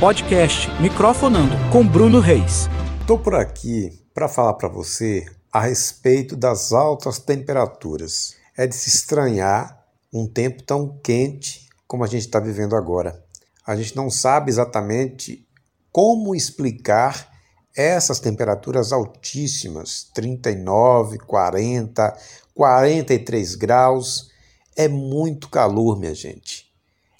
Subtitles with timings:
[0.00, 2.70] Podcast Microfonando com Bruno Reis.
[3.02, 8.34] Estou por aqui para falar para você a respeito das altas temperaturas.
[8.56, 13.22] É de se estranhar um tempo tão quente como a gente está vivendo agora.
[13.66, 15.46] A gente não sabe exatamente
[15.92, 17.30] como explicar
[17.76, 22.16] essas temperaturas altíssimas 39, 40,
[22.54, 24.30] 43 graus.
[24.74, 26.59] É muito calor, minha gente.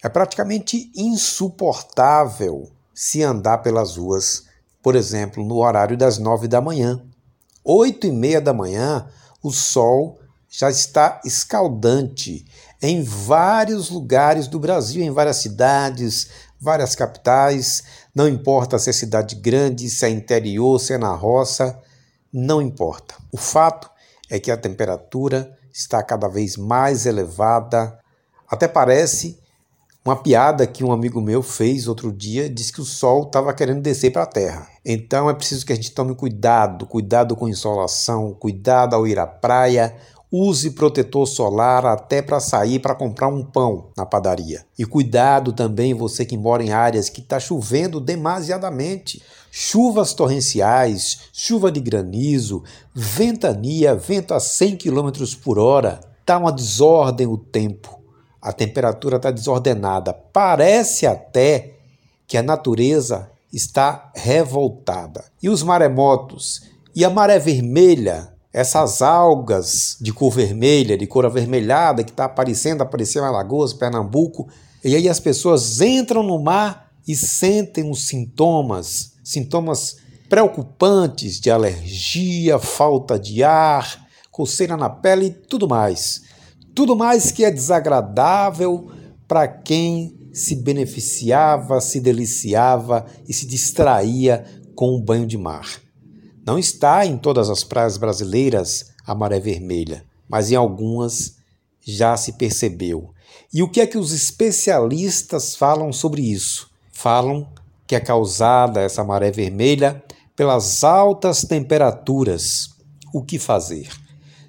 [0.03, 4.45] É praticamente insuportável se andar pelas ruas,
[4.83, 7.03] por exemplo, no horário das nove da manhã.
[7.65, 9.07] Oito e meia da manhã,
[9.43, 10.19] o sol
[10.49, 12.47] já está escaldante
[12.83, 16.29] em vários lugares do Brasil, em várias cidades,
[16.61, 17.83] várias capitais.
[18.15, 21.79] Não importa se é cidade grande, se é interior, se é na roça,
[22.33, 23.15] não importa.
[23.31, 23.91] O fato
[24.31, 27.99] é que a temperatura está cada vez mais elevada.
[28.49, 29.40] Até parece
[30.11, 33.81] uma piada que um amigo meu fez outro dia, disse que o sol estava querendo
[33.81, 34.67] descer para a terra.
[34.85, 39.27] Então é preciso que a gente tome cuidado, cuidado com insolação, cuidado ao ir à
[39.27, 39.95] praia,
[40.29, 44.65] use protetor solar até para sair para comprar um pão na padaria.
[44.77, 49.23] E cuidado também você que mora em áreas que está chovendo demasiadamente.
[49.49, 56.01] Chuvas torrenciais, chuva de granizo, ventania, vento a 100 km por hora.
[56.21, 58.00] Está uma desordem o tempo
[58.41, 60.13] a temperatura está desordenada.
[60.13, 61.75] Parece até
[62.27, 65.25] que a natureza está revoltada.
[65.43, 66.63] E os maremotos?
[66.95, 72.83] E a maré vermelha, essas algas de cor vermelha, de cor avermelhada que está aparecendo,
[72.83, 74.49] apareceu em Alagoas, Pernambuco,
[74.83, 79.97] e aí as pessoas entram no mar e sentem os sintomas, sintomas
[80.29, 86.23] preocupantes de alergia, falta de ar, coceira na pele e tudo mais
[86.75, 88.91] tudo mais que é desagradável
[89.27, 95.81] para quem se beneficiava, se deliciava e se distraía com o banho de mar.
[96.47, 101.37] Não está em todas as praias brasileiras a maré vermelha, mas em algumas
[101.81, 103.13] já se percebeu.
[103.53, 106.71] E o que é que os especialistas falam sobre isso?
[106.93, 107.49] Falam
[107.87, 110.03] que é causada essa maré vermelha
[110.37, 112.71] pelas altas temperaturas.
[113.13, 113.89] O que fazer?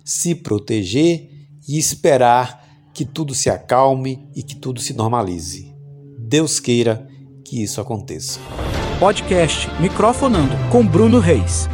[0.06, 2.62] Se proteger e esperar
[2.94, 5.74] que tudo se acalme e que tudo se normalize.
[6.20, 7.08] Deus queira
[7.46, 8.40] que isso aconteça.
[9.00, 11.68] Podcast Microfonando com Bruno Reis.